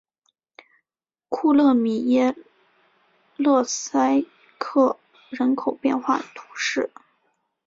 [1.29, 2.35] 库勒米耶
[3.37, 4.25] 勒塞
[4.57, 4.97] 克
[5.29, 6.89] 人口变化图示